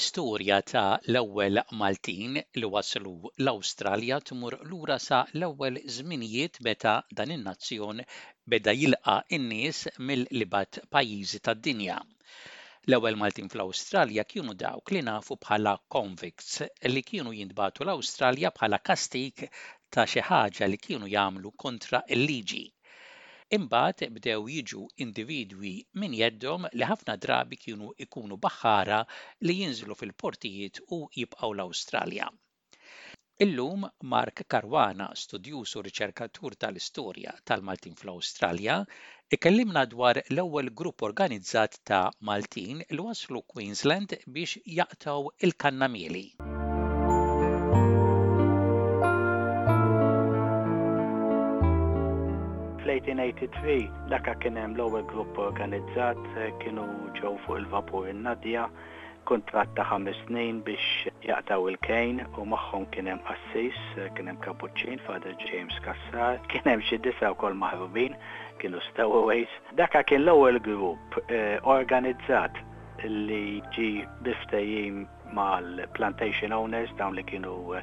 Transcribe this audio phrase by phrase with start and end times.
[0.00, 3.10] l-istorja ta' l-ewwel Maltin li waslu
[3.44, 7.98] l-Awstralja tmur lura sa l-ewwel żminijiet meta dan in-nazzjon
[8.54, 9.78] beda jilqa' in-nies
[10.10, 11.98] mill-libat pajjiżi tad-dinja.
[12.88, 16.56] L-ewwel Maltin fl-Awstralja kienu dawk li nafu bħala convicts
[16.94, 19.44] li kienu jintbatu l-Awstralja bħala kastik
[19.92, 22.64] ta' xi ħaġa li kienu jagħmlu kontra l-liġi.
[23.56, 28.98] Imbagħad bdew jiġu individwi minn jeddhom li ħafna drabi kienu ikunu baħħara
[29.46, 32.28] li jinżlu fil-portijiet u jibqgħu l-Awstralja.
[33.46, 38.76] Illum Mark Karwana, studjus u riċerkatur tal-istorja tal-Maltin fl-Awstralja,
[39.36, 46.24] ikellimna dwar l-ewwel grupp organizzat ta' Maltin li waslu Queensland biex jaqtaw il kannamili
[53.02, 56.84] fl-1883 dakka kien hemm l-ewwel grupp organizzat eh, kienu
[57.20, 58.66] ġew fuq il-vapur in-Nadja
[59.30, 64.40] kontratt ta' ħames snin biex jaqtaw il-kejn u magħhom kien hemm qassis, eh, kien hemm
[64.44, 68.16] Kapuċċin, Father James Kassar, kien hemm xi disa wkoll maħrubin,
[68.60, 69.52] kienu stawaways.
[69.80, 72.60] Dakka kien l-ewwel grupp eh, organizzat
[73.08, 73.86] li ġi
[74.26, 75.04] biftajim
[75.38, 77.82] mal-plantation owners dawn li kienu uh,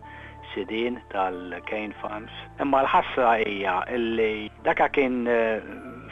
[0.53, 2.31] sidin tal-cane farms.
[2.61, 5.63] Imma l-ħassa hija illi daka kien uh,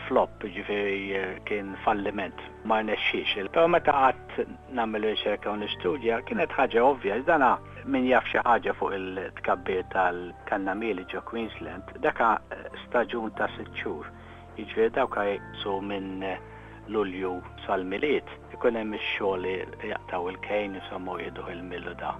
[0.08, 3.36] flop ġifiri uh, kien falliment ma nexxiex.
[3.54, 4.40] Pero meta għat
[4.80, 7.54] nagħmel riċerka un nistudja kienet ħagġa ovvja dana
[7.86, 12.34] minn jaf ħagġa fuq il-tkabbir tal-kannamili ġo Queensland daka
[12.88, 14.06] staġun ta' sitt xhur.
[14.58, 15.18] Jiġifieri dawk
[15.62, 16.38] su minn uh,
[16.94, 17.32] Lulju
[17.66, 19.46] sal-miliet, ikun hemm ix-xogħol
[19.90, 22.12] jaqtaw il-kejn isommu jieduh il-millu da.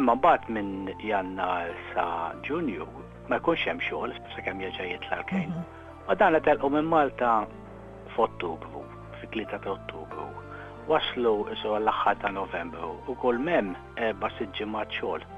[0.00, 0.70] Imma mbagħad minn
[1.04, 2.06] Jannar sa
[2.46, 2.86] Ġunju
[3.28, 5.52] ma jkunx hemm xogħol sakemm jerġa' jitla' l-kejn.
[5.52, 6.16] U mhm.
[6.22, 7.34] dan telqu minn Malta
[8.14, 8.86] f'Ottubru,
[9.20, 10.28] fit tlieta ta' Ottubru.
[10.88, 15.28] Waslu isu l-aħħar ta' Novembru u kull mem sitt siġġimat xogħol.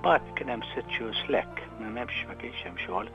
[0.00, 3.14] Mbagħad kien hemm sitt xhur slek, ma memx ma kienx hemm xogħol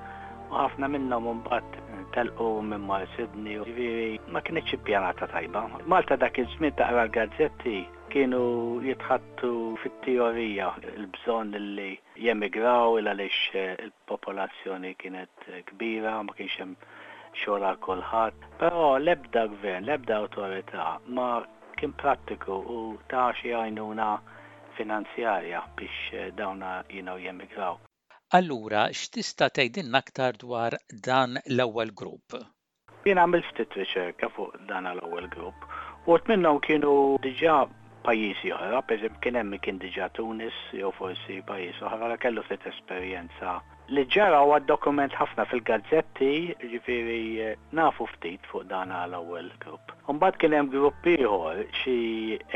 [0.54, 5.64] ħafna minnhom mbagħad telqu minn Mar Sidni, ġifieri ma kienx ippjanata tajba.
[5.94, 7.74] Malta dak iż-żmien taqra l-gazzetti
[8.14, 8.42] kienu
[8.86, 9.52] jitħattu
[9.84, 11.88] fit-teorija il-bżon li
[12.28, 16.78] jemigraw il għaliex eh, il-popolazzjoni kienet eh, kbira, ma kienx hemm
[17.42, 18.48] xogħol għal kulħadd.
[18.62, 21.32] Però l-ebda gvern, l-ebda autorità ma
[21.80, 22.80] kien prattiku u
[23.12, 24.12] ta' xi għajnuna
[24.78, 27.82] finanzjarja biex eh, dawna jinaw jemigraw.
[28.34, 30.74] Allura, x'tista' tgħidilna aktar dwar
[31.08, 32.34] dan l-ewwel grupp?
[33.06, 35.66] Jien għamil ftit riċerka fuq dan l-ewwel grupp.
[36.09, 36.94] Wort minnhom kienu
[37.25, 37.58] diġà
[38.08, 42.66] pajjiżi oħra, peżemp kien hemm kien diġà Tunis jew forsi pajjiż oħra li kellu ftit
[42.72, 43.53] esperjenza
[43.94, 46.34] li ġara huwa dokument ħafna fil-gazzetti,
[46.74, 47.22] ġifieri
[47.52, 49.94] eh, nafu ftit fuq dan l ewwel grupp.
[50.09, 52.00] Mbagħad kien hemm grupp ieħor xi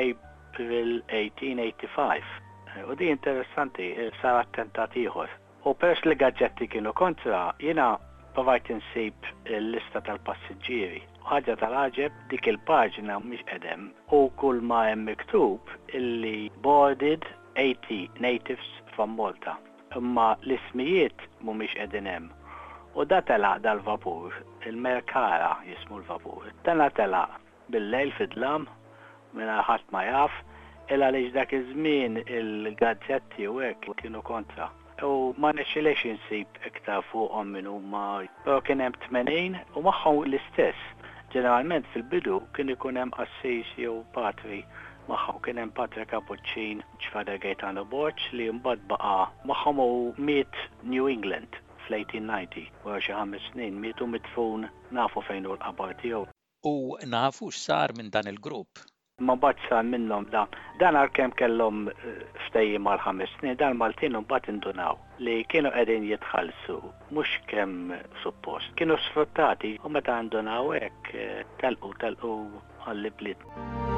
[0.08, 2.26] April 1885.
[2.74, 5.30] Eh, u di interessanti, eh, sara attentat ieħor
[5.68, 7.88] U pers li gazzetti kienu kontra, jina
[8.36, 9.26] provajt insib
[9.56, 11.02] il-lista tal-passiġġieri.
[11.28, 17.28] Ħaġa tal ħagġeb dik il pagġina mish edem u kull ma hemm miktub illi boarded
[17.64, 19.58] 80 natives from Malta.
[20.00, 22.32] Imma l-ismijiet mhumiex mish hemm.
[22.96, 24.32] U da telaq dal-vapur,
[24.64, 26.48] il-merkara jismu l-vapur.
[26.64, 27.36] Tana telaq
[27.76, 28.70] bil-lejl fidlam,
[29.36, 30.40] minna ħadd ma jaf,
[30.88, 34.72] illa għaliex dak iż-żmien il-gazzetti u hekk kienu kontra
[35.08, 38.04] u ma nixxilex insib iktar fuqhom minn huma
[38.44, 40.82] però kien hemm tmenin u magħhom l-istess.
[41.36, 44.58] Ġeneralment fil-bidu kien ikun hemm assis jew patri
[45.12, 49.90] magħhom kien hemm Patri Kapuċċin ċfada Gaetano Borċ li mbagħad baqa' magħhom u
[50.32, 50.60] miet
[50.96, 54.68] New England fl-1890 wara xi ħames snin mietu mitfun
[55.00, 56.28] nafu fejn hu l-qabar tiegħu.
[56.74, 56.76] U
[57.16, 58.84] nafu x'sar minn dan il-grupp
[59.20, 60.54] ma mbagħad minnom minnhom dan.
[60.80, 61.80] Dan għalkemm kellhom
[62.48, 66.78] stejji eh, mal-ħames snin, dan Maltin bat indunaw li kienu qegħdin jitħallsu
[67.12, 68.72] mhux kemm suppost.
[68.80, 72.34] Kienu sfruttati u meta indunaw hekk eh, telqu telqu
[72.88, 73.89] għall-bliet.